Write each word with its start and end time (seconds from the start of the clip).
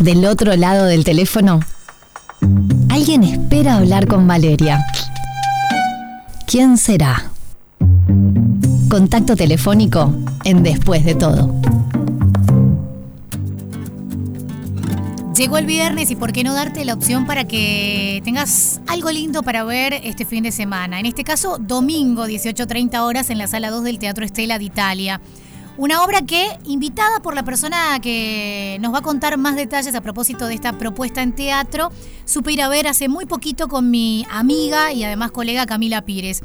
Del 0.00 0.26
otro 0.26 0.54
lado 0.56 0.84
del 0.84 1.04
teléfono, 1.04 1.60
alguien 2.90 3.24
espera 3.24 3.76
hablar 3.76 4.06
con 4.06 4.26
Valeria. 4.28 4.84
¿Quién 6.46 6.76
será? 6.76 7.30
Contacto 8.90 9.36
telefónico 9.36 10.14
en 10.44 10.62
Después 10.62 11.04
de 11.04 11.14
todo. 11.14 11.60
Llegó 15.36 15.58
el 15.58 15.66
viernes 15.66 16.10
y 16.10 16.16
por 16.16 16.32
qué 16.32 16.44
no 16.44 16.54
darte 16.54 16.84
la 16.84 16.94
opción 16.94 17.26
para 17.26 17.46
que 17.46 18.22
tengas 18.24 18.80
algo 18.86 19.10
lindo 19.10 19.42
para 19.42 19.64
ver 19.64 19.94
este 20.02 20.24
fin 20.24 20.44
de 20.44 20.52
semana. 20.52 21.00
En 21.00 21.06
este 21.06 21.24
caso, 21.24 21.58
domingo, 21.58 22.26
18.30 22.26 23.00
horas 23.00 23.28
en 23.30 23.38
la 23.38 23.46
sala 23.46 23.70
2 23.70 23.84
del 23.84 23.98
Teatro 23.98 24.24
Estela 24.24 24.58
de 24.58 24.64
Italia. 24.64 25.20
Una 25.78 26.02
obra 26.02 26.22
que, 26.22 26.58
invitada 26.64 27.20
por 27.20 27.34
la 27.34 27.42
persona 27.42 28.00
que 28.00 28.78
nos 28.80 28.94
va 28.94 28.98
a 28.98 29.02
contar 29.02 29.36
más 29.36 29.56
detalles 29.56 29.94
a 29.94 30.00
propósito 30.00 30.46
de 30.46 30.54
esta 30.54 30.72
propuesta 30.72 31.20
en 31.20 31.34
teatro, 31.34 31.90
supe 32.24 32.52
ir 32.52 32.62
a 32.62 32.68
ver 32.68 32.88
hace 32.88 33.10
muy 33.10 33.26
poquito 33.26 33.68
con 33.68 33.90
mi 33.90 34.26
amiga 34.30 34.92
y 34.92 35.04
además 35.04 35.32
colega 35.32 35.66
Camila 35.66 36.00
Pires. 36.00 36.42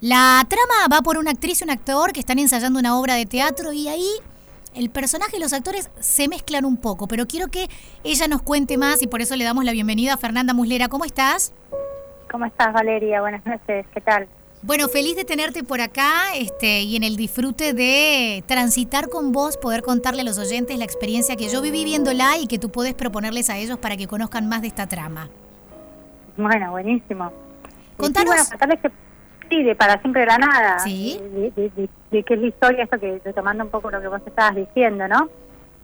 La 0.00 0.44
trama 0.48 0.92
va 0.92 1.02
por 1.02 1.18
una 1.18 1.30
actriz 1.30 1.60
y 1.60 1.64
un 1.64 1.70
actor 1.70 2.12
que 2.12 2.18
están 2.18 2.40
ensayando 2.40 2.80
una 2.80 2.98
obra 2.98 3.14
de 3.14 3.26
teatro 3.26 3.72
y 3.72 3.86
ahí 3.86 4.08
el 4.74 4.90
personaje 4.90 5.36
y 5.36 5.40
los 5.40 5.52
actores 5.52 5.88
se 6.00 6.26
mezclan 6.26 6.64
un 6.64 6.76
poco, 6.76 7.06
pero 7.06 7.28
quiero 7.28 7.46
que 7.46 7.68
ella 8.02 8.26
nos 8.26 8.42
cuente 8.42 8.76
más 8.76 9.02
y 9.02 9.06
por 9.06 9.22
eso 9.22 9.36
le 9.36 9.44
damos 9.44 9.64
la 9.64 9.70
bienvenida 9.70 10.14
a 10.14 10.16
Fernanda 10.16 10.52
Muslera. 10.52 10.88
¿Cómo 10.88 11.04
estás? 11.04 11.52
¿Cómo 12.28 12.44
estás, 12.44 12.72
Valeria? 12.72 13.20
Buenas 13.20 13.46
noches, 13.46 13.86
¿qué 13.94 14.00
tal? 14.00 14.26
Bueno, 14.66 14.88
feliz 14.88 15.14
de 15.14 15.26
tenerte 15.26 15.62
por 15.62 15.82
acá 15.82 16.34
este, 16.34 16.80
y 16.80 16.96
en 16.96 17.02
el 17.04 17.16
disfrute 17.16 17.74
de 17.74 18.42
transitar 18.46 19.10
con 19.10 19.30
vos, 19.30 19.58
poder 19.58 19.82
contarle 19.82 20.22
a 20.22 20.24
los 20.24 20.38
oyentes 20.38 20.78
la 20.78 20.86
experiencia 20.86 21.36
que 21.36 21.50
yo 21.50 21.60
viví 21.60 21.84
viéndola 21.84 22.38
y 22.38 22.46
que 22.46 22.58
tú 22.58 22.70
puedes 22.70 22.94
proponerles 22.94 23.50
a 23.50 23.58
ellos 23.58 23.76
para 23.76 23.98
que 23.98 24.06
conozcan 24.06 24.48
más 24.48 24.62
de 24.62 24.68
esta 24.68 24.86
trama. 24.86 25.28
Bueno, 26.38 26.70
buenísimo. 26.70 27.30
Contanos. 27.98 28.36
Sí, 28.36 28.56
bueno, 28.58 28.74
que 28.80 28.90
sí, 29.50 29.62
de 29.64 29.74
Para 29.74 30.00
Siempre 30.00 30.24
la 30.24 30.38
Nada. 30.38 30.78
Sí. 30.78 31.20
De, 31.54 32.22
qué 32.22 32.34
es 32.34 32.40
la 32.40 32.46
historia, 32.46 32.84
esto 32.84 32.98
que 32.98 33.20
retomando 33.22 33.64
un 33.64 33.70
poco 33.70 33.90
lo 33.90 34.00
que 34.00 34.08
vos 34.08 34.22
estabas 34.24 34.56
diciendo, 34.56 35.06
¿no? 35.06 35.28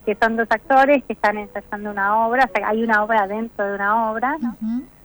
Que 0.06 0.16
son 0.18 0.38
dos 0.38 0.48
actores 0.48 1.04
que 1.04 1.12
están 1.12 1.36
ensayando 1.36 1.90
una 1.90 2.26
obra, 2.26 2.48
o 2.50 2.56
sea, 2.56 2.68
hay 2.68 2.82
una 2.82 3.04
obra 3.04 3.26
dentro 3.26 3.62
de 3.62 3.74
una 3.74 4.10
obra, 4.10 4.38
¿no? 4.40 4.56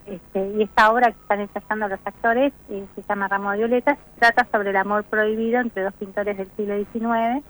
Este, 0.06 0.52
y 0.56 0.62
esta 0.62 0.92
obra 0.92 1.10
que 1.10 1.18
están 1.20 1.40
ensayando 1.40 1.88
los 1.88 1.98
actores 2.04 2.52
eh, 2.70 2.86
se 2.94 3.02
llama 3.08 3.26
Ramo 3.26 3.50
de 3.50 3.58
Violeta, 3.58 3.98
trata 4.20 4.46
sobre 4.52 4.70
el 4.70 4.76
amor 4.76 5.04
prohibido 5.04 5.60
entre 5.60 5.82
dos 5.82 5.94
pintores 5.94 6.36
del 6.36 6.48
siglo 6.56 6.76
XIX, 6.76 7.44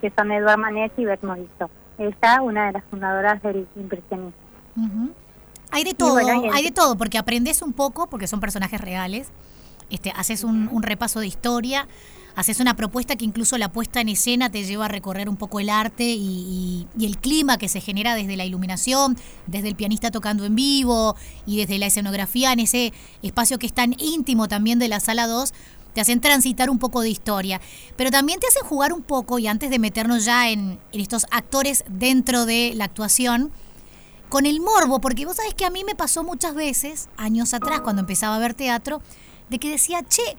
que 0.00 0.12
son 0.16 0.32
Edouard 0.32 0.58
Manet 0.58 0.92
y 0.98 1.04
Bert 1.04 1.22
Morisot. 1.22 1.70
Ella, 1.98 2.42
una 2.42 2.66
de 2.66 2.72
las 2.72 2.84
fundadoras 2.84 3.40
del 3.42 3.68
impresionismo. 3.76 4.32
Hay 5.70 5.84
de 5.84 5.94
todo, 5.94 6.16
hay 6.16 6.64
de 6.64 6.72
todo, 6.72 6.96
porque 6.96 7.18
aprendes 7.18 7.62
un 7.62 7.72
poco, 7.72 8.08
porque 8.08 8.26
son 8.26 8.40
personajes 8.40 8.80
reales, 8.80 9.30
este, 9.90 10.12
haces 10.16 10.44
un 10.44 10.82
repaso 10.82 11.20
de 11.20 11.26
historia, 11.26 11.88
haces 12.36 12.60
una 12.60 12.74
propuesta 12.74 13.16
que 13.16 13.24
incluso 13.24 13.58
la 13.58 13.72
puesta 13.72 14.00
en 14.00 14.08
escena 14.08 14.50
te 14.50 14.64
lleva 14.64 14.86
a 14.86 14.88
recorrer 14.88 15.28
un 15.28 15.36
poco 15.36 15.60
el 15.60 15.68
arte 15.68 16.04
y, 16.04 16.86
el 17.00 17.18
clima 17.18 17.58
que 17.58 17.68
se 17.68 17.80
genera 17.80 18.14
desde 18.14 18.36
la 18.36 18.44
iluminación, 18.44 19.16
desde 19.46 19.68
el 19.68 19.74
pianista 19.74 20.10
tocando 20.10 20.44
en 20.44 20.54
vivo 20.54 21.16
y 21.46 21.58
desde 21.58 21.78
la 21.78 21.86
escenografía 21.86 22.52
en 22.52 22.60
ese 22.60 22.92
espacio 23.22 23.58
que 23.58 23.66
es 23.66 23.72
tan 23.72 23.94
íntimo 23.98 24.48
también 24.48 24.78
de 24.78 24.88
la 24.88 25.00
sala 25.00 25.26
2 25.26 25.52
te 25.94 26.00
hacen 26.00 26.20
transitar 26.20 26.70
un 26.70 26.78
poco 26.78 27.00
de 27.00 27.10
historia, 27.10 27.60
pero 27.96 28.12
también 28.12 28.38
te 28.38 28.46
hacen 28.46 28.62
jugar 28.62 28.92
un 28.92 29.02
poco, 29.02 29.40
y 29.40 29.48
antes 29.48 29.70
de 29.70 29.80
meternos 29.80 30.24
ya 30.24 30.48
en, 30.48 30.78
en, 30.92 31.00
estos 31.00 31.26
actores 31.32 31.82
dentro 31.88 32.46
de 32.46 32.74
la 32.76 32.84
actuación, 32.84 33.50
con 34.28 34.46
el 34.46 34.60
morbo, 34.60 35.00
porque 35.00 35.26
vos 35.26 35.34
sabés 35.34 35.54
que 35.54 35.64
a 35.64 35.70
mí 35.70 35.82
me 35.82 35.96
pasó 35.96 36.22
muchas 36.22 36.54
veces, 36.54 37.08
años 37.16 37.54
atrás, 37.54 37.80
cuando 37.80 38.02
empezaba 38.02 38.36
a 38.36 38.38
ver 38.38 38.54
teatro, 38.54 39.02
de 39.50 39.58
que 39.58 39.70
decía, 39.70 40.02
che, 40.02 40.36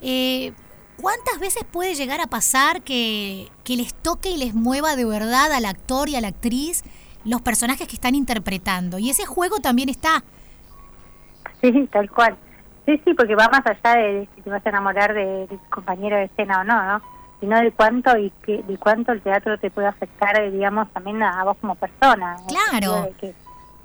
eh, 0.00 0.52
¿Cuántas 1.02 1.40
veces 1.40 1.64
puede 1.64 1.96
llegar 1.96 2.20
a 2.20 2.28
pasar 2.28 2.82
que, 2.82 3.48
les 3.66 3.92
toque 3.92 4.30
y 4.30 4.36
les 4.36 4.54
mueva 4.54 4.94
de 4.94 5.04
verdad 5.04 5.52
al 5.52 5.64
actor 5.64 6.08
y 6.08 6.14
a 6.14 6.20
la 6.20 6.28
actriz 6.28 6.84
los 7.24 7.42
personajes 7.42 7.88
que 7.88 7.94
están 7.94 8.14
interpretando? 8.14 9.00
Y 9.00 9.10
ese 9.10 9.26
juego 9.26 9.58
también 9.58 9.88
está. 9.88 10.22
Sí, 11.60 11.88
tal 11.90 12.08
cual. 12.08 12.36
Sí, 12.86 13.00
sí, 13.04 13.14
porque 13.14 13.34
va 13.34 13.48
más 13.48 13.62
allá 13.66 14.00
de, 14.00 14.28
si 14.36 14.42
te 14.42 14.50
vas 14.50 14.64
a 14.64 14.68
enamorar 14.68 15.12
de, 15.12 15.48
tu 15.48 15.58
compañero 15.70 16.16
de 16.16 16.24
escena 16.24 16.60
o 16.60 16.64
no, 16.64 16.80
¿no? 16.84 17.02
Sino 17.40 17.58
de 17.58 17.72
cuánto 17.72 18.16
y 18.16 18.30
que, 18.44 18.62
de 18.62 18.76
cuánto 18.76 19.10
el 19.10 19.22
teatro 19.22 19.58
te 19.58 19.72
puede 19.72 19.88
afectar, 19.88 20.52
digamos, 20.52 20.88
también 20.92 21.20
a, 21.22 21.42
vos 21.42 21.56
como 21.60 21.74
persona. 21.74 22.36
Claro. 22.46 23.08
Que, 23.18 23.34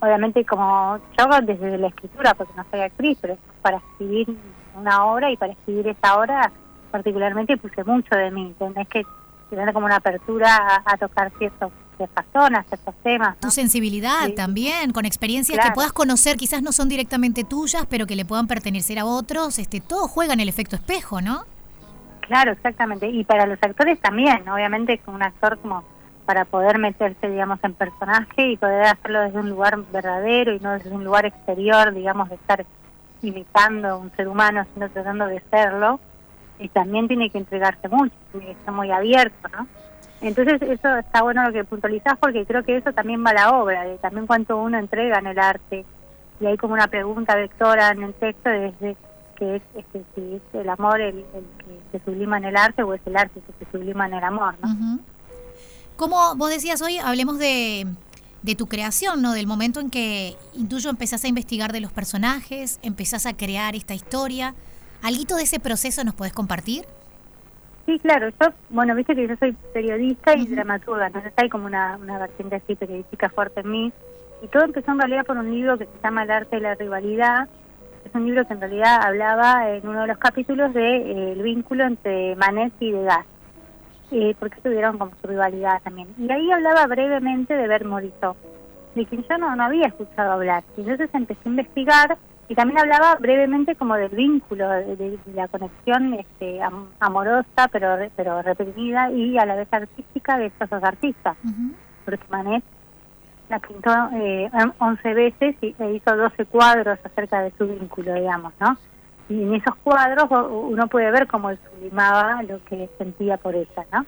obviamente, 0.00 0.44
como 0.44 0.98
yo 1.18 1.26
desde 1.42 1.78
la 1.78 1.88
escritura, 1.88 2.34
porque 2.34 2.52
no 2.56 2.64
soy 2.70 2.80
actriz, 2.80 3.18
pero 3.20 3.36
para 3.62 3.78
escribir 3.78 4.36
una 4.76 5.06
obra 5.06 5.30
y 5.30 5.36
para 5.36 5.52
escribir 5.52 5.88
esa 5.88 6.18
obra 6.18 6.52
particularmente 6.90 7.56
puse 7.56 7.84
mucho 7.84 8.14
de 8.16 8.30
mí, 8.30 8.54
tenés 8.58 8.88
que 8.88 9.04
tener 9.50 9.72
como 9.72 9.86
una 9.86 9.96
apertura 9.96 10.82
a, 10.84 10.96
tocar 10.96 11.30
ciertos 11.38 11.72
ciertas 11.96 12.26
zonas, 12.32 12.64
ciertos 12.68 12.94
temas. 13.02 13.36
Tu 13.40 13.50
sensibilidad 13.50 14.28
también, 14.36 14.92
con 14.92 15.04
experiencias 15.04 15.58
que 15.58 15.72
puedas 15.72 15.92
conocer, 15.92 16.36
quizás 16.36 16.62
no 16.62 16.70
son 16.70 16.88
directamente 16.88 17.42
tuyas, 17.42 17.86
pero 17.90 18.06
que 18.06 18.14
le 18.14 18.24
puedan 18.24 18.46
pertenecer 18.46 19.00
a 19.00 19.04
otros, 19.04 19.58
este, 19.58 19.80
todo 19.80 20.06
juega 20.06 20.32
en 20.32 20.38
el 20.38 20.48
efecto 20.48 20.76
espejo, 20.76 21.20
¿no? 21.20 21.42
Claro, 22.20 22.52
exactamente. 22.52 23.08
Y 23.08 23.24
para 23.24 23.46
los 23.46 23.58
actores 23.60 23.98
también, 24.00 24.48
obviamente, 24.48 24.98
con 24.98 25.16
un 25.16 25.24
actor 25.24 25.58
como 25.58 25.82
para 26.28 26.44
poder 26.44 26.78
meterse, 26.78 27.26
digamos, 27.26 27.58
en 27.62 27.72
personaje 27.72 28.48
y 28.48 28.58
poder 28.58 28.82
hacerlo 28.82 29.22
desde 29.22 29.38
un 29.40 29.48
lugar 29.48 29.78
verdadero 29.90 30.52
y 30.52 30.60
no 30.60 30.72
desde 30.72 30.90
un 30.90 31.02
lugar 31.02 31.24
exterior, 31.24 31.94
digamos, 31.94 32.28
de 32.28 32.34
estar 32.34 32.66
imitando 33.22 33.88
a 33.88 33.96
un 33.96 34.10
ser 34.14 34.28
humano, 34.28 34.66
sino 34.74 34.90
tratando 34.90 35.26
de 35.26 35.42
serlo 35.50 35.98
y 36.58 36.68
también 36.68 37.08
tiene 37.08 37.30
que 37.30 37.38
entregarse 37.38 37.88
mucho, 37.88 38.14
tiene 38.30 38.44
que 38.44 38.52
estar 38.52 38.74
muy 38.74 38.90
abierto, 38.90 39.48
¿no? 39.56 39.66
Entonces 40.20 40.60
eso 40.60 40.98
está 40.98 41.22
bueno 41.22 41.44
lo 41.44 41.52
que 41.54 41.64
puntualizás 41.64 42.18
porque 42.18 42.44
creo 42.44 42.62
que 42.62 42.76
eso 42.76 42.92
también 42.92 43.24
va 43.24 43.30
a 43.30 43.34
la 43.34 43.50
obra, 43.52 43.84
de 43.84 43.96
también 43.96 44.26
cuánto 44.26 44.58
uno 44.58 44.78
entrega 44.78 45.20
en 45.20 45.28
el 45.28 45.38
arte. 45.38 45.86
Y 46.40 46.46
hay 46.46 46.58
como 46.58 46.74
una 46.74 46.88
pregunta 46.88 47.36
vectora 47.36 47.88
en 47.88 48.02
el 48.02 48.12
texto 48.12 48.50
desde 48.50 48.98
que 49.36 49.56
es 49.56 49.62
este, 49.74 50.04
si 50.14 50.34
es 50.34 50.42
el 50.52 50.68
amor 50.68 51.00
el, 51.00 51.24
que 51.90 51.98
se 51.98 52.04
sublima 52.04 52.36
en 52.36 52.44
el 52.44 52.56
arte 52.58 52.82
o 52.82 52.92
es 52.92 53.00
el 53.06 53.16
arte 53.16 53.40
que 53.40 53.64
se 53.64 53.70
sublima 53.70 54.06
en 54.06 54.12
el 54.12 54.24
amor, 54.24 54.56
¿no? 54.60 54.98
Como 55.98 56.36
vos 56.36 56.48
decías 56.48 56.80
hoy, 56.80 56.98
hablemos 56.98 57.40
de, 57.40 57.84
de 58.44 58.54
tu 58.54 58.68
creación, 58.68 59.20
¿no? 59.20 59.32
Del 59.32 59.48
momento 59.48 59.80
en 59.80 59.90
que 59.90 60.36
intuyo 60.54 60.90
empezás 60.90 61.24
a 61.24 61.28
investigar 61.28 61.72
de 61.72 61.80
los 61.80 61.90
personajes, 61.90 62.78
empezás 62.84 63.26
a 63.26 63.36
crear 63.36 63.74
esta 63.74 63.94
historia. 63.94 64.54
¿Alguito 65.02 65.34
de 65.34 65.42
ese 65.42 65.58
proceso 65.58 66.04
nos 66.04 66.14
puedes 66.14 66.32
compartir? 66.32 66.84
Sí, 67.84 67.98
claro. 67.98 68.28
Yo, 68.40 68.46
bueno, 68.70 68.94
viste 68.94 69.16
que 69.16 69.26
yo 69.26 69.34
soy 69.40 69.56
periodista 69.74 70.36
y 70.36 70.46
dramaturga, 70.46 71.08
entonces 71.08 71.32
hay 71.34 71.48
como 71.48 71.66
una, 71.66 71.96
una 71.96 72.16
vertiente 72.16 72.54
así 72.54 72.76
periodística 72.76 73.28
fuerte 73.30 73.62
en 73.62 73.70
mí. 73.72 73.92
Y 74.40 74.46
todo 74.46 74.66
empezó 74.66 74.92
en 74.92 75.00
realidad 75.00 75.26
por 75.26 75.36
un 75.36 75.50
libro 75.50 75.78
que 75.78 75.86
se 75.86 75.90
llama 76.04 76.22
El 76.22 76.30
arte 76.30 76.56
de 76.56 76.62
la 76.62 76.76
rivalidad. 76.76 77.48
Es 78.04 78.14
un 78.14 78.24
libro 78.24 78.46
que 78.46 78.54
en 78.54 78.60
realidad 78.60 79.02
hablaba 79.02 79.68
en 79.68 79.88
uno 79.88 80.02
de 80.02 80.06
los 80.06 80.18
capítulos 80.18 80.72
del 80.72 81.02
de, 81.02 81.32
eh, 81.32 81.42
vínculo 81.42 81.86
entre 81.86 82.36
Manet 82.36 82.72
y 82.78 82.92
Degas. 82.92 83.26
Eh, 84.10 84.34
porque 84.38 84.60
tuvieron 84.62 84.96
como 84.96 85.12
su 85.20 85.26
rivalidad 85.26 85.82
también. 85.82 86.08
Y 86.18 86.30
ahí 86.30 86.50
hablaba 86.50 86.86
brevemente 86.86 87.54
de 87.54 87.68
Bert 87.68 87.84
Morisot, 87.84 88.36
de 88.94 89.04
quien 89.04 89.22
yo 89.28 89.38
no, 89.38 89.54
no 89.54 89.64
había 89.64 89.88
escuchado 89.88 90.32
hablar. 90.32 90.64
Y 90.76 90.80
entonces 90.80 91.10
empecé 91.12 91.40
a 91.44 91.48
investigar 91.48 92.18
y 92.48 92.54
también 92.54 92.78
hablaba 92.78 93.16
brevemente 93.16 93.76
como 93.76 93.94
del 93.96 94.08
vínculo, 94.08 94.70
de, 94.70 95.18
la 95.34 95.48
conexión 95.48 96.14
este, 96.14 96.60
amorosa 96.98 97.68
pero 97.70 97.98
pero 98.16 98.40
reprimida 98.40 99.10
y 99.10 99.36
a 99.36 99.44
la 99.44 99.56
vez 99.56 99.68
artística 99.70 100.38
de 100.38 100.46
estos 100.46 100.70
dos 100.70 100.82
artistas. 100.82 101.36
Porque 102.06 102.24
Manet 102.30 102.64
la 103.50 103.58
pintó 103.58 103.90
eh, 104.14 104.50
11 104.78 105.14
veces 105.14 105.56
y, 105.60 105.74
e 105.78 105.92
hizo 105.92 106.16
12 106.16 106.46
cuadros 106.46 106.98
acerca 107.04 107.42
de 107.42 107.52
su 107.58 107.66
vínculo, 107.66 108.14
digamos, 108.14 108.54
¿no? 108.60 108.78
Y 109.28 109.42
en 109.42 109.54
esos 109.54 109.76
cuadros 109.76 110.26
uno 110.50 110.86
puede 110.88 111.10
ver 111.10 111.26
cómo 111.26 111.50
él 111.50 111.58
sublimaba 111.70 112.42
lo 112.42 112.62
que 112.64 112.88
sentía 112.98 113.36
por 113.36 113.54
ella, 113.54 113.86
¿no? 113.92 114.06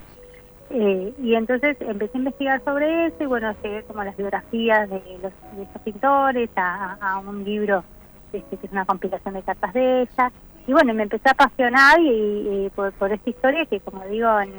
Eh, 0.71 1.13
y 1.21 1.35
entonces 1.35 1.77
empecé 1.81 2.17
a 2.17 2.19
investigar 2.19 2.65
sobre 2.65 3.07
eso 3.07 3.25
y 3.25 3.27
bueno, 3.27 3.53
llegué 3.63 3.83
como 3.83 4.05
las 4.05 4.17
biografías 4.17 4.89
de, 4.89 5.03
los, 5.21 5.33
de 5.57 5.63
esos 5.65 5.83
pintores, 5.83 6.49
a 6.57 7.23
un 7.27 7.45
libro 7.45 7.85
este, 8.33 8.57
que 8.57 8.67
es 8.67 8.73
una 8.73 8.85
compilación 8.85 9.35
de 9.35 9.43
cartas 9.43 9.73
de 9.75 10.03
ella. 10.03 10.33
Y 10.67 10.73
bueno, 10.73 10.95
me 10.95 11.03
empecé 11.03 11.29
a 11.29 11.33
apasionar 11.33 11.99
y, 12.01 12.71
por, 12.75 13.13
esta 13.13 13.31
historia 13.31 13.67
que, 13.67 13.81
como 13.81 14.05
digo, 14.05 14.29
en, 14.41 14.53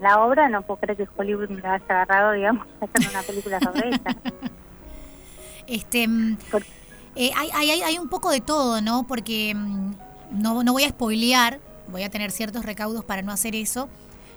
la 0.00 0.20
obra 0.24 0.48
no 0.48 0.62
puedo 0.62 0.80
creer 0.80 0.96
que 0.96 1.08
Hollywood 1.16 1.48
me 1.48 1.60
la 1.60 1.74
haya 1.74 1.84
agarrado, 1.88 2.32
digamos, 2.32 2.66
haciendo 2.80 3.10
una 3.10 3.22
película 3.22 3.60
sobre 3.60 3.88
ella. 3.88 4.00
Este, 5.66 6.06
mm, 6.06 6.36
eh, 7.16 7.30
hay, 7.36 7.50
hay, 7.52 7.82
hay 7.82 7.98
un 7.98 8.08
poco 8.08 8.30
de 8.30 8.40
todo, 8.40 8.80
¿no? 8.80 9.06
Porque 9.06 9.54
mm, 9.54 9.92
no, 10.32 10.62
no 10.62 10.72
voy 10.72 10.84
a 10.84 10.88
spoilear, 10.88 11.60
voy 11.88 12.02
a 12.02 12.10
tener 12.10 12.30
ciertos 12.30 12.64
recaudos 12.64 13.04
para 13.04 13.22
no 13.22 13.32
hacer 13.32 13.54
eso, 13.54 13.88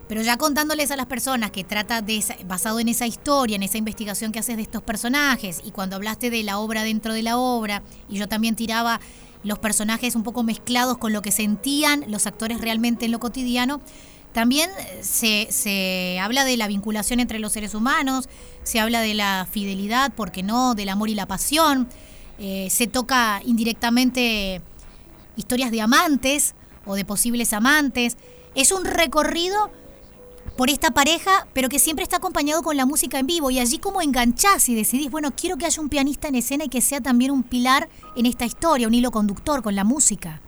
Pero 0.08 0.22
ya 0.22 0.38
contándoles 0.38 0.92
a 0.92 0.96
las 0.96 1.06
personas 1.06 1.52
que 1.52 1.66
trata 1.66 2.02
de 2.02 2.24
basado 2.46 2.80
en 2.80 2.88
esa 2.88 3.06
historia, 3.06 3.56
en 3.56 3.64
esa 3.64 3.78
investigación 3.78 4.32
que 4.32 4.40
haces 4.40 4.56
de 4.56 4.62
estos 4.62 4.82
personajes, 4.82 5.62
y 5.66 5.72
cuando 5.72 5.96
hablaste 5.98 6.30
de 6.30 6.44
la 6.44 6.60
obra 6.60 6.84
dentro 6.84 7.14
de 7.14 7.24
la 7.24 7.38
obra, 7.38 7.84
y 8.08 8.18
yo 8.18 8.28
también 8.28 8.56
tiraba 8.56 9.02
los 9.44 9.60
personajes 9.60 10.16
un 10.16 10.24
poco 10.24 10.44
mezclados 10.44 10.98
con 10.98 11.12
lo 11.14 11.22
que 11.22 11.32
sentían 11.32 12.06
los 12.08 12.26
actores 12.26 12.62
realmente 12.62 13.06
en 13.06 13.12
lo 13.12 13.20
cotidiano, 13.20 13.82
también 14.34 14.70
se, 15.02 15.48
se, 15.50 16.20
habla 16.20 16.44
de 16.44 16.58
la 16.58 16.68
vinculación 16.68 17.20
entre 17.20 17.40
los 17.40 17.54
seres 17.54 17.74
humanos, 17.74 18.30
se 18.64 18.80
habla 18.80 19.02
de 19.02 19.14
la 19.14 19.48
fidelidad, 19.50 20.14
¿por 20.14 20.32
qué 20.32 20.44
no?, 20.44 20.76
del 20.76 20.90
amor 20.90 21.10
y 21.10 21.16
la 21.16 21.26
pasión, 21.26 21.88
eh, 22.40 22.70
se 22.70 22.88
toca 22.88 23.42
indirectamente 23.46 24.62
historias 25.36 25.72
de 25.72 25.82
amantes 25.82 26.56
o 26.86 26.96
de 26.96 27.06
posibles 27.06 27.54
amantes. 27.54 28.18
Es 28.56 28.72
un 28.72 28.86
recorrido 28.86 29.70
por 30.58 30.70
esta 30.70 30.92
pareja, 30.92 31.48
pero 31.54 31.70
que 31.70 31.80
siempre 31.80 32.04
está 32.04 32.18
acompañado 32.18 32.64
con 32.64 32.78
la 32.78 32.86
música 32.86 33.20
en 33.20 33.28
vivo. 33.28 33.52
Y 33.52 33.60
allí 33.60 33.78
como 33.78 34.02
enganchás 34.02 34.70
y 34.70 34.76
decidís, 34.76 35.12
bueno, 35.12 35.30
quiero 35.36 35.58
que 35.58 35.66
haya 35.66 35.82
un 35.82 35.90
pianista 35.90 36.28
en 36.28 36.36
escena 36.36 36.66
y 36.66 36.70
que 36.70 36.82
sea 36.82 37.02
también 37.02 37.32
un 37.32 37.44
pilar 37.44 37.88
en 38.16 38.26
esta 38.26 38.46
historia, 38.46 38.88
un 38.88 38.94
hilo 38.94 39.12
conductor 39.12 39.62
con 39.62 39.76
la 39.76 39.84
música. 39.84 40.42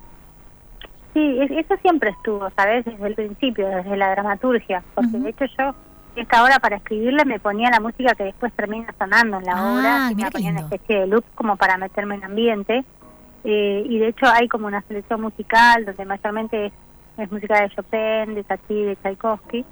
Sí, 1.13 1.38
eso 1.39 1.75
siempre 1.81 2.12
estuvo, 2.12 2.50
¿sabes? 2.56 2.85
Desde 2.85 3.07
el 3.07 3.15
principio, 3.15 3.68
desde 3.68 3.97
la 3.97 4.12
dramaturgia. 4.12 4.83
Porque 4.95 5.18
de 5.18 5.30
hecho 5.30 5.45
yo, 5.57 5.75
esta 6.21 6.44
hora 6.44 6.60
para 6.60 6.77
escribirle 6.77 7.25
me 7.25 7.39
ponía 7.39 7.69
la 7.69 7.80
música 7.80 8.13
que 8.16 8.25
después 8.25 8.54
termina 8.54 8.94
sonando 8.98 9.38
en 9.38 9.45
la 9.45 9.54
ah, 9.56 9.74
obra. 9.74 10.12
Y 10.12 10.16
me 10.16 10.31
ponía 10.31 10.51
una 10.51 10.62
especie 10.62 11.00
de 11.00 11.07
loop 11.07 11.24
como 11.36 11.56
para 11.57 11.77
meterme 11.77 12.16
en 12.16 12.24
ambiente. 12.24 12.83
Eh, 13.44 13.83
y 13.86 14.00
de 14.00 14.10
hecho 14.10 14.25
hay 14.27 14.48
como 14.48 14.68
una 14.68 14.81
selección 14.81 15.21
musical 15.21 15.86
donde 15.86 16.06
mayormente 16.06 16.68
es, 16.68 16.74
es 17.18 17.31
música 17.31 17.62
de 17.62 17.69
Chopin, 17.69 18.36
de 18.36 18.44
Tati, 18.44 18.83
de 18.83 18.95
Tchaikovsky 18.98 19.66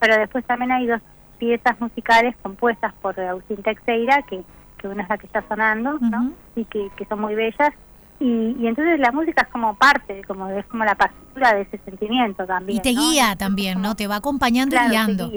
pero 0.00 0.16
después 0.16 0.44
también 0.44 0.72
hay 0.72 0.86
dos 0.86 1.00
piezas 1.38 1.78
musicales 1.80 2.34
compuestas 2.42 2.94
por 3.02 3.18
Agustín 3.18 3.62
Teixeira, 3.62 4.22
que, 4.22 4.42
que 4.78 4.88
una 4.88 5.02
es 5.02 5.08
la 5.08 5.18
que 5.18 5.26
está 5.26 5.44
sonando, 5.48 5.98
¿no? 6.00 6.32
Y 6.54 6.64
que, 6.64 6.90
que 6.96 7.04
son 7.06 7.20
muy 7.20 7.34
bellas. 7.34 7.72
Y, 8.18 8.56
y, 8.58 8.66
entonces 8.66 8.98
la 8.98 9.12
música 9.12 9.42
es 9.42 9.48
como 9.48 9.74
parte, 9.76 10.22
como 10.26 10.48
es 10.48 10.64
como 10.66 10.84
la 10.84 10.94
partitura 10.94 11.52
de 11.54 11.62
ese 11.62 11.78
sentimiento 11.84 12.46
también. 12.46 12.78
Y 12.78 12.80
te 12.80 12.90
guía 12.90 13.36
también, 13.36 13.82
¿no? 13.82 13.94
Te 13.94 14.06
va 14.06 14.16
acompañando 14.16 14.74
y 14.74 14.88
guiando. 14.88 15.30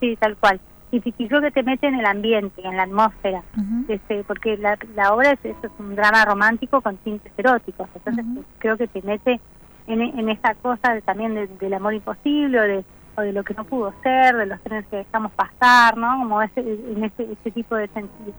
Sí, 0.00 0.16
tal 0.16 0.36
cual. 0.36 0.60
Y, 0.92 1.00
creo 1.00 1.40
que 1.40 1.52
te 1.52 1.62
mete 1.62 1.86
en 1.86 1.94
el 1.94 2.06
ambiente, 2.06 2.62
en 2.64 2.76
la 2.76 2.82
atmósfera, 2.82 3.44
este, 3.86 4.24
porque 4.24 4.56
la, 4.56 4.76
la 4.96 5.14
obra 5.14 5.30
es, 5.32 5.38
es 5.44 5.70
un 5.78 5.94
drama 5.94 6.24
romántico 6.24 6.80
con 6.80 6.96
tintes 6.96 7.32
eróticos, 7.36 7.88
entonces 7.94 8.24
creo 8.58 8.76
que 8.76 8.88
te 8.88 9.00
mete 9.02 9.40
en, 9.86 10.00
en 10.00 10.28
esta 10.28 10.54
cosa 10.56 11.00
también 11.02 11.48
del 11.60 11.74
amor 11.74 11.94
imposible 11.94 12.58
o 12.58 12.62
de, 12.62 12.84
de 13.22 13.32
lo 13.32 13.44
que 13.44 13.54
no 13.54 13.64
pudo 13.64 13.94
ser, 14.02 14.36
de 14.36 14.46
los 14.46 14.60
trenes 14.62 14.86
que 14.86 14.96
dejamos 14.96 15.30
pasar, 15.32 15.96
¿no? 15.96 16.18
Como 16.18 16.42
ese, 16.42 16.60
en 16.60 17.04
ese, 17.04 17.24
ese 17.32 17.50
tipo 17.50 17.76
de, 17.76 17.88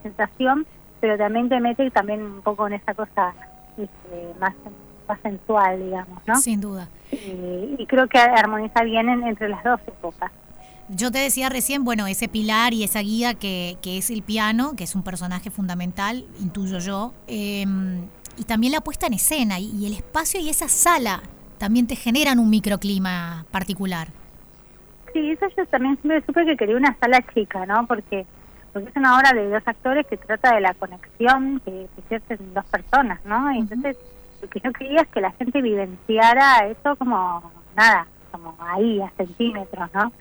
sensación, 0.03 0.65
pero 0.99 1.17
también 1.17 1.49
te 1.49 1.59
mete 1.59 1.89
también 1.91 2.21
un 2.21 2.41
poco 2.41 2.67
en 2.67 2.73
esa 2.73 2.93
cosa 2.93 3.33
este, 3.77 4.39
más, 4.39 4.53
más 5.07 5.19
sensual, 5.21 5.81
digamos, 5.83 6.21
¿no? 6.27 6.35
Sin 6.35 6.59
duda. 6.59 6.87
y 7.11 7.85
creo 7.87 8.07
que 8.07 8.19
armoniza 8.19 8.83
bien 8.83 9.09
entre 9.09 9.49
las 9.49 9.63
dos 9.63 9.79
épocas. 9.87 10.31
Yo 10.93 11.11
te 11.11 11.19
decía 11.19 11.49
recién, 11.49 11.83
bueno, 11.83 12.05
ese 12.07 12.27
pilar 12.27 12.73
y 12.73 12.83
esa 12.83 12.99
guía 12.99 13.33
que, 13.33 13.77
que 13.81 13.97
es 13.97 14.09
el 14.09 14.23
piano, 14.23 14.75
que 14.75 14.83
es 14.83 14.95
un 14.95 15.03
personaje 15.03 15.49
fundamental, 15.49 16.25
intuyo 16.39 16.79
yo, 16.79 17.13
em, 17.27 18.07
y 18.37 18.43
también 18.43 18.73
la 18.73 18.81
puesta 18.81 19.07
en 19.07 19.13
escena 19.13 19.59
y, 19.59 19.71
y 19.71 19.85
el 19.85 19.93
espacio 19.93 20.39
y 20.39 20.49
esa 20.49 20.67
sala 20.67 21.21
también 21.57 21.87
te 21.87 21.95
generan 21.95 22.39
un 22.39 22.49
microclima 22.49 23.45
particular. 23.51 24.09
Sí, 25.13 25.31
eso 25.31 25.45
yo 25.55 25.65
también 25.67 25.97
siempre 26.01 26.23
supe 26.25 26.45
que 26.45 26.57
quería 26.57 26.75
una 26.75 26.97
sala 26.99 27.23
chica, 27.33 27.65
¿no? 27.65 27.85
Porque 27.87 28.25
porque 28.73 28.89
es 28.89 28.95
una 28.95 29.17
obra 29.17 29.33
de 29.33 29.49
dos 29.49 29.63
actores 29.65 30.05
que 30.07 30.17
trata 30.17 30.55
de 30.55 30.61
la 30.61 30.73
conexión 30.73 31.59
que, 31.65 31.87
se 32.07 32.15
hace 32.15 32.37
dos 32.37 32.65
personas, 32.65 33.19
¿no? 33.25 33.51
Y 33.51 33.59
entonces 33.59 33.97
lo 34.41 34.49
que 34.49 34.59
yo 34.61 34.71
quería 34.71 35.01
es 35.01 35.07
que 35.09 35.21
la 35.21 35.31
gente 35.31 35.61
vivenciara 35.61 36.67
eso 36.67 36.95
como 36.95 37.51
nada, 37.75 38.07
como 38.31 38.55
ahí, 38.59 39.01
a 39.01 39.09
centímetros, 39.17 39.89
¿no? 39.93 40.11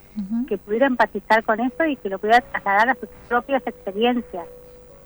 Que 0.47 0.57
pudiera 0.57 0.87
empatizar 0.87 1.43
con 1.43 1.59
eso 1.59 1.85
y 1.85 1.95
que 1.95 2.09
lo 2.09 2.19
pudiera 2.19 2.41
trasladar 2.41 2.89
a 2.89 2.95
sus 2.95 3.09
propias 3.27 3.65
experiencias. 3.65 4.45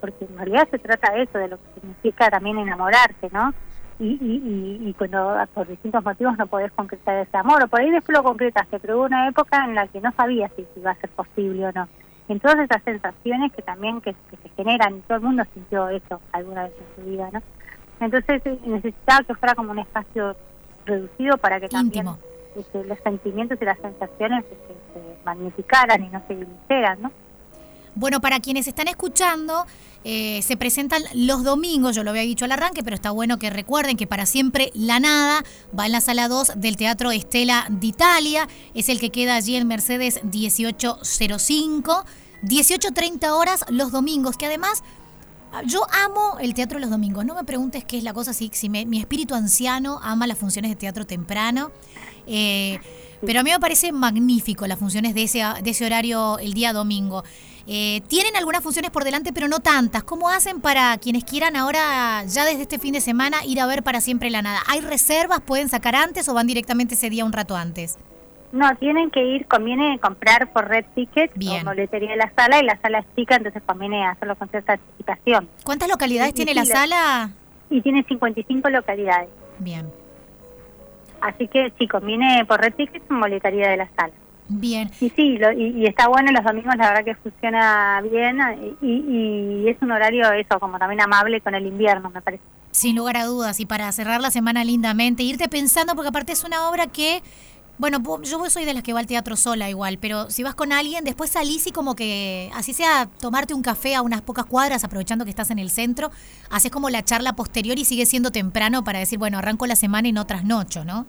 Porque 0.01 0.25
en 0.25 0.37
realidad 0.37 0.67
se 0.69 0.79
trata 0.79 1.13
de 1.13 1.23
eso, 1.23 1.37
de 1.37 1.47
lo 1.47 1.57
que 1.57 1.79
significa 1.79 2.29
también 2.29 2.57
enamorarse, 2.57 3.29
¿no? 3.31 3.53
y, 3.99 4.07
y, 4.07 4.89
y, 4.89 4.93
cuando 4.93 5.37
por 5.53 5.67
distintos 5.67 6.03
motivos 6.03 6.37
no 6.37 6.47
podés 6.47 6.71
concretar 6.73 7.15
ese 7.15 7.37
amor, 7.37 7.63
o 7.63 7.67
por 7.67 7.79
ahí 7.79 7.91
después 7.91 8.17
lo 8.17 8.23
concretaste, 8.23 8.79
pero 8.79 8.97
hubo 8.97 9.05
una 9.05 9.29
época 9.29 9.63
en 9.63 9.75
la 9.75 9.87
que 9.87 10.01
no 10.01 10.11
sabías 10.11 10.51
si, 10.55 10.65
iba 10.75 10.91
a 10.91 10.95
ser 10.95 11.09
posible 11.11 11.67
o 11.67 11.71
no. 11.71 11.87
Y 12.27 12.33
en 12.33 12.39
todas 12.39 12.59
esas 12.59 12.83
sensaciones 12.83 13.53
que 13.53 13.61
también 13.61 14.01
que, 14.01 14.13
se 14.13 14.49
generan, 14.57 14.97
y 14.97 15.01
todo 15.01 15.17
el 15.17 15.23
mundo 15.23 15.43
sintió 15.53 15.87
eso 15.89 16.19
alguna 16.33 16.63
vez 16.63 16.73
en 16.77 17.03
su 17.03 17.09
vida, 17.09 17.29
¿no? 17.31 17.41
Entonces 18.01 18.41
eh, 18.45 18.59
necesitaba 18.65 19.23
que 19.23 19.35
fuera 19.35 19.55
como 19.55 19.71
un 19.71 19.79
espacio 19.79 20.35
reducido 20.85 21.37
para 21.37 21.61
que 21.61 21.69
también 21.69 22.07
este, 22.55 22.83
los 22.85 22.99
sentimientos 22.99 23.57
y 23.61 23.65
las 23.65 23.79
sensaciones 23.79 24.45
este, 24.45 24.73
se 24.93 25.25
magnificaran 25.25 26.03
y 26.03 26.09
no 26.09 26.21
se 26.27 26.35
limitaran, 26.35 27.01
¿no? 27.01 27.11
Bueno, 27.95 28.19
para 28.19 28.41
quienes 28.41 28.67
están 28.67 28.89
escuchando, 28.89 29.65
eh, 30.03 30.41
se 30.41 30.57
presentan 30.57 31.01
los 31.13 31.43
domingos, 31.43 31.95
yo 31.95 32.03
lo 32.03 32.09
había 32.09 32.23
dicho 32.23 32.43
al 32.45 32.51
arranque, 32.51 32.83
pero 32.83 32.95
está 32.95 33.11
bueno 33.11 33.39
que 33.39 33.49
recuerden 33.49 33.95
que 33.95 34.05
para 34.05 34.25
siempre 34.25 34.69
La 34.73 34.99
Nada 34.99 35.43
va 35.77 35.85
en 35.85 35.93
la 35.93 36.01
sala 36.01 36.27
2 36.27 36.53
del 36.57 36.75
Teatro 36.75 37.11
Estela 37.11 37.65
d'Italia, 37.69 38.47
es 38.73 38.89
el 38.89 38.99
que 38.99 39.11
queda 39.11 39.35
allí 39.35 39.55
en 39.55 39.67
Mercedes 39.67 40.23
1805, 40.25 42.05
18.30 42.43 43.29
horas 43.31 43.65
los 43.69 43.91
domingos, 43.91 44.37
que 44.37 44.45
además 44.45 44.83
yo 45.63 45.81
amo 46.05 46.37
el 46.39 46.53
teatro 46.53 46.79
los 46.79 46.89
domingos, 46.89 47.25
no 47.25 47.35
me 47.35 47.43
preguntes 47.43 47.85
qué 47.85 47.97
es 47.97 48.03
la 48.03 48.13
cosa, 48.13 48.33
si, 48.33 48.49
si 48.53 48.69
mi 48.69 48.99
espíritu 48.99 49.35
anciano 49.35 49.99
ama 50.03 50.27
las 50.27 50.37
funciones 50.37 50.71
de 50.71 50.75
teatro 50.75 51.05
temprano. 51.05 51.71
Eh, 52.27 52.79
pero 53.25 53.39
a 53.39 53.43
mí 53.43 53.51
me 53.51 53.59
parece 53.59 53.91
magnífico 53.91 54.67
las 54.67 54.77
funciones 54.77 55.15
de 55.15 55.23
ese, 55.23 55.43
de 55.63 55.69
ese 55.69 55.85
horario 55.85 56.37
el 56.39 56.53
día 56.53 56.73
domingo. 56.73 57.23
Eh, 57.67 58.01
tienen 58.07 58.35
algunas 58.35 58.61
funciones 58.61 58.91
por 58.91 59.03
delante, 59.03 59.33
pero 59.33 59.47
no 59.47 59.59
tantas. 59.59 60.03
¿Cómo 60.03 60.29
hacen 60.29 60.61
para 60.61 60.97
quienes 60.97 61.23
quieran 61.23 61.55
ahora, 61.55 62.23
ya 62.25 62.45
desde 62.45 62.63
este 62.63 62.77
fin 62.77 62.93
de 62.93 63.01
semana, 63.01 63.43
ir 63.45 63.59
a 63.59 63.65
ver 63.65 63.83
para 63.83 64.01
siempre 64.01 64.29
la 64.29 64.41
nada? 64.41 64.61
¿Hay 64.67 64.81
reservas? 64.81 65.41
¿Pueden 65.41 65.69
sacar 65.69 65.95
antes 65.95 66.29
o 66.29 66.33
van 66.33 66.45
directamente 66.45 66.93
ese 66.93 67.09
día 67.09 67.25
un 67.25 67.33
rato 67.33 67.55
antes? 67.55 67.97
No, 68.55 68.73
tienen 68.77 69.11
que 69.11 69.21
ir, 69.21 69.47
conviene 69.47 69.99
comprar 69.99 70.53
por 70.53 70.69
Red 70.69 70.85
Ticket 70.95 71.29
Bien. 71.35 71.67
o 71.67 71.71
boletería 71.71 72.11
de 72.11 72.15
la 72.15 72.31
sala 72.37 72.61
y 72.61 72.63
la 72.63 72.79
sala 72.79 72.99
es 72.99 73.05
chica, 73.13 73.35
entonces 73.35 73.61
conviene 73.65 74.07
hacerlo 74.07 74.37
con 74.37 74.47
cierta 74.47 74.73
anticipación. 74.73 75.49
¿Cuántas 75.65 75.89
localidades 75.89 76.33
tiene 76.33 76.53
la 76.53 76.63
sala? 76.63 77.31
Y 77.69 77.81
tiene 77.81 78.03
55 78.03 78.69
localidades. 78.69 79.27
Bien. 79.59 79.91
Así 81.19 81.49
que 81.49 81.73
sí, 81.77 81.85
conviene 81.89 82.45
por 82.45 82.61
Red 82.61 82.75
Ticket 82.75 83.03
o 83.11 83.19
boletería 83.19 83.71
de 83.71 83.75
la 83.75 83.89
sala. 83.93 84.13
Bien. 84.47 84.89
Y 85.01 85.09
sí, 85.09 85.37
y, 85.57 85.85
está 85.85 86.07
bueno 86.07 86.31
los 86.31 86.45
domingos, 86.45 86.77
la 86.77 86.91
verdad 86.91 87.03
que 87.03 87.15
funciona 87.15 88.01
bien 88.09 88.39
y, 88.81 89.67
es 89.67 89.75
un 89.81 89.91
horario 89.91 90.31
eso, 90.31 90.61
como 90.61 90.79
también 90.79 91.01
amable 91.01 91.41
con 91.41 91.55
el 91.55 91.65
invierno, 91.65 92.09
me 92.09 92.21
parece. 92.21 92.43
Sin 92.71 92.95
lugar 92.95 93.17
a 93.17 93.25
dudas, 93.25 93.59
y 93.59 93.65
para 93.65 93.91
cerrar 93.91 94.21
la 94.21 94.31
semana 94.31 94.63
lindamente, 94.63 95.23
irte 95.23 95.49
pensando, 95.49 95.93
porque 95.95 96.09
aparte 96.09 96.31
es 96.31 96.45
una 96.45 96.69
obra 96.69 96.87
que, 96.87 97.21
bueno, 97.77 97.99
yo 98.23 98.49
soy 98.49 98.65
de 98.65 98.73
las 98.73 98.83
que 98.83 98.93
va 98.93 98.99
al 98.99 99.07
teatro 99.07 99.35
sola 99.35 99.69
igual, 99.69 99.97
pero 99.99 100.29
si 100.29 100.43
vas 100.43 100.55
con 100.55 100.71
alguien, 100.71 101.03
después 101.03 101.29
salís 101.29 101.67
y 101.67 101.71
como 101.71 101.95
que, 101.95 102.49
así 102.55 102.73
sea, 102.73 103.07
tomarte 103.19 103.53
un 103.53 103.61
café 103.61 103.95
a 103.95 104.01
unas 104.01 104.21
pocas 104.21 104.45
cuadras, 104.45 104.83
aprovechando 104.83 105.25
que 105.25 105.29
estás 105.29 105.51
en 105.51 105.59
el 105.59 105.69
centro, 105.69 106.09
haces 106.49 106.71
como 106.71 106.89
la 106.89 107.03
charla 107.03 107.33
posterior 107.33 107.77
y 107.77 107.85
sigue 107.85 108.05
siendo 108.05 108.31
temprano 108.31 108.83
para 108.83 108.99
decir, 108.99 109.19
bueno, 109.19 109.37
arranco 109.37 109.67
la 109.67 109.75
semana 109.75 110.07
y 110.07 110.13
no 110.13 110.25
trasnocho, 110.25 110.85
¿no? 110.85 111.05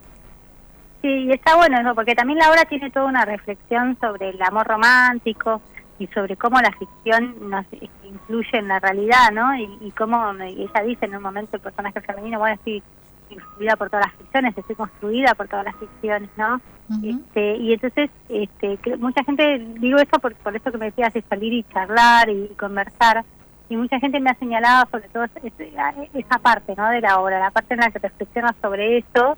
Sí, 1.02 1.08
y 1.08 1.32
está 1.32 1.54
bueno 1.56 1.78
eso, 1.78 1.94
porque 1.94 2.14
también 2.14 2.38
la 2.38 2.50
obra 2.50 2.64
tiene 2.64 2.90
toda 2.90 3.06
una 3.06 3.24
reflexión 3.24 3.96
sobre 4.00 4.30
el 4.30 4.42
amor 4.42 4.66
romántico 4.66 5.60
y 5.98 6.06
sobre 6.08 6.36
cómo 6.36 6.60
la 6.60 6.72
ficción 6.72 7.48
nos 7.48 7.64
influye 8.04 8.58
en 8.58 8.68
la 8.68 8.80
realidad, 8.80 9.30
¿no? 9.32 9.56
Y, 9.56 9.90
cómo 9.92 10.32
ella 10.32 10.82
dice 10.84 11.06
en 11.06 11.16
un 11.16 11.22
momento 11.22 11.56
el 11.56 11.62
personaje 11.62 12.00
femenino, 12.00 12.38
bueno, 12.38 12.56
estoy 12.56 12.82
influida 13.30 13.76
por 13.76 13.90
todas 13.90 14.06
las 14.06 14.14
ficciones, 14.16 14.56
estoy 14.56 14.76
construida 14.76 15.34
por 15.34 15.48
todas 15.48 15.64
las 15.64 15.76
ficciones, 15.76 16.30
¿no? 16.36 16.60
este, 17.02 17.56
y 17.56 17.72
entonces, 17.72 18.10
este, 18.28 18.78
mucha 18.98 19.24
gente, 19.24 19.58
digo 19.80 19.98
eso 19.98 20.20
por, 20.20 20.34
por 20.36 20.54
eso 20.54 20.70
que 20.70 20.78
me 20.78 20.86
decías, 20.86 21.12
salir 21.28 21.52
y 21.52 21.64
charlar 21.64 22.28
y, 22.30 22.48
conversar, 22.58 23.24
y 23.68 23.76
mucha 23.76 23.98
gente 23.98 24.20
me 24.20 24.30
ha 24.30 24.34
señalado 24.34 24.88
sobre 24.90 25.08
todo 25.08 25.24
esa 25.24 26.38
parte, 26.38 26.74
¿no? 26.76 26.88
De 26.90 27.00
la 27.00 27.18
obra, 27.18 27.40
la 27.40 27.50
parte 27.50 27.74
en 27.74 27.80
la 27.80 27.90
que 27.90 27.98
reflexiona 27.98 28.54
sobre 28.62 28.98
eso 28.98 29.36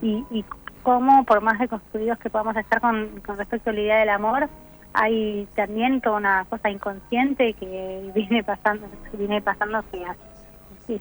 y, 0.00 0.24
y 0.30 0.44
cómo, 0.86 1.24
por 1.24 1.40
más 1.40 1.58
deconstruidos 1.58 2.16
que 2.18 2.30
podamos 2.30 2.56
estar 2.56 2.80
con, 2.80 3.20
respecto 3.36 3.70
a 3.70 3.72
la 3.72 3.80
idea 3.80 3.98
del 3.98 4.08
amor, 4.08 4.48
hay 4.94 5.48
también 5.56 6.00
toda 6.00 6.18
una 6.18 6.46
cosa 6.48 6.70
inconsciente 6.70 7.54
que 7.54 8.10
viene 8.14 8.44
pasando, 8.44 8.86
viene 9.12 9.42
pasando 9.42 9.78
hace 9.78 10.04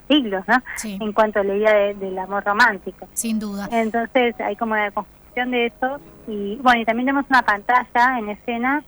siglos, 0.07 0.43
¿no? 0.47 0.55
En 0.83 1.13
cuanto 1.13 1.39
a 1.39 1.43
la 1.43 1.55
idea 1.55 1.93
del 1.93 2.17
amor 2.17 2.43
romántico. 2.43 3.07
Sin 3.13 3.39
duda. 3.39 3.67
Entonces 3.71 4.39
hay 4.39 4.55
como 4.55 4.73
una 4.73 4.85
reproducción 4.85 5.51
de 5.51 5.67
eso. 5.67 5.99
Y 6.27 6.55
bueno, 6.57 6.81
y 6.81 6.85
también 6.85 7.07
tenemos 7.07 7.25
una 7.29 7.43
pantalla 7.43 8.19
en 8.19 8.29
escena 8.29 8.83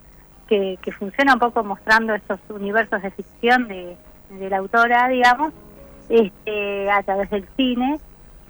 que, 0.48 0.78
que 0.82 0.92
funciona 0.92 1.34
un 1.34 1.40
poco 1.40 1.64
mostrando 1.64 2.14
estos 2.16 2.40
universos 2.50 3.02
de 3.02 3.12
ficción 3.12 3.68
de, 3.68 3.98
de 4.30 4.50
la 4.50 4.58
autora, 4.58 5.08
digamos, 5.08 5.54
este, 6.10 6.90
a 6.90 7.04
través 7.04 7.30
del 7.30 7.48
cine. 7.56 8.00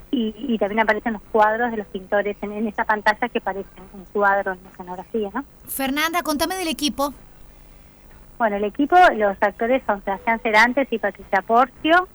Y, 0.10 0.34
y 0.38 0.58
también 0.58 0.80
aparecen 0.80 1.13
los 1.13 1.22
cuadros 1.34 1.70
de 1.70 1.77
los 1.77 1.88
pintores 1.88 2.38
en, 2.42 2.54
en 2.54 2.68
esa 2.68 2.86
pantalla 2.86 3.27
que 3.27 3.42
parecen 3.42 3.84
un 3.94 4.06
cuadro 4.06 4.54
en 4.54 4.63
la 4.63 4.70
escenografía, 4.70 5.30
¿no? 5.34 5.44
Fernanda, 5.68 6.24
contame 6.24 6.56
del 6.56 6.70
equipo. 6.70 7.13
Bueno, 8.38 8.56
el 8.56 8.63
equipo, 8.63 8.96
los 9.16 9.36
actores 9.42 9.84
son 9.86 10.01
Sebastián 10.06 10.39
Cerantes 10.42 10.88
y 10.92 11.00
Patricia 11.00 11.42
Porcio, 11.42 12.08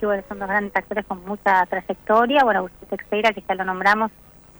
que 0.00 0.06
bueno, 0.06 0.22
son 0.26 0.38
dos 0.38 0.48
grandes 0.48 0.74
actores 0.74 1.04
con 1.04 1.22
mucha 1.26 1.66
trayectoria. 1.66 2.42
Bueno, 2.42 2.60
Agustín 2.60 2.88
Texeira, 2.88 3.32
que 3.32 3.44
ya 3.46 3.54
lo 3.54 3.64
nombramos, 3.64 4.10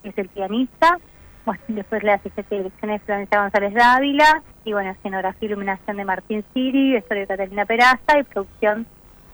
es 0.02 0.16
el 0.18 0.28
pianista. 0.28 0.98
Bueno, 1.46 1.62
después 1.68 2.02
la 2.02 2.14
asistente 2.14 2.54
de 2.54 2.64
dirección 2.64 2.90
es 2.90 3.02
Florencia 3.02 3.40
González 3.40 3.72
Dávila. 3.72 4.42
Y 4.66 4.74
bueno, 4.74 4.90
escenografía 4.90 5.38
y 5.40 5.46
iluminación 5.46 5.96
de 5.96 6.04
Martín 6.04 6.44
Siri, 6.52 6.96
historia 6.96 7.22
de 7.22 7.26
Catalina 7.26 7.64
Peraza 7.64 8.18
y 8.18 8.22
producción 8.24 8.86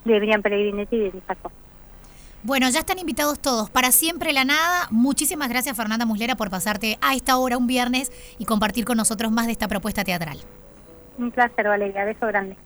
de 0.04 0.18
Brian 0.20 0.42
Pellegrinetti 0.42 0.96
y 0.96 1.10
de 1.10 1.10
Costa. 1.10 1.50
Bueno, 2.44 2.68
ya 2.70 2.78
están 2.78 3.00
invitados 3.00 3.40
todos. 3.40 3.68
Para 3.70 3.90
siempre 3.90 4.32
la 4.32 4.44
nada. 4.44 4.86
Muchísimas 4.92 5.48
gracias, 5.48 5.76
Fernanda 5.76 6.06
Muslera, 6.06 6.36
por 6.36 6.48
pasarte 6.48 6.96
a 7.00 7.16
esta 7.16 7.36
hora 7.38 7.56
un 7.56 7.66
viernes 7.66 8.12
y 8.38 8.44
compartir 8.44 8.84
con 8.84 8.96
nosotros 8.96 9.32
más 9.32 9.46
de 9.46 9.52
esta 9.52 9.66
propuesta 9.66 10.04
teatral. 10.04 10.38
Un 11.18 11.32
placer, 11.32 11.66
Valeria. 11.66 12.04
Beso 12.04 12.28
grande. 12.28 12.56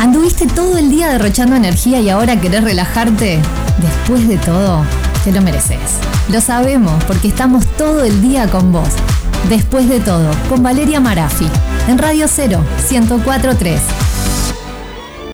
¿Anduviste 0.00 0.46
todo 0.46 0.78
el 0.78 0.88
día 0.88 1.08
derrochando 1.10 1.56
energía 1.56 2.00
y 2.00 2.08
ahora 2.08 2.40
querés 2.40 2.64
relajarte? 2.64 3.38
Después 3.82 4.26
de 4.26 4.38
todo, 4.38 4.82
te 5.24 5.30
lo 5.30 5.42
mereces. 5.42 5.78
Lo 6.30 6.40
sabemos 6.40 7.04
porque 7.04 7.28
estamos 7.28 7.66
todo 7.76 8.02
el 8.02 8.22
día 8.22 8.48
con 8.48 8.72
vos. 8.72 8.88
Después 9.50 9.90
de 9.90 10.00
todo, 10.00 10.30
con 10.48 10.62
Valeria 10.62 11.00
Marafi, 11.00 11.46
en 11.86 11.98
Radio 11.98 12.28
0, 12.28 12.64
1043. 12.90 13.99